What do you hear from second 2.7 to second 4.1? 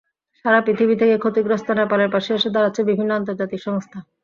বিভিন্ন আন্তর্জাতিক সংস্থা।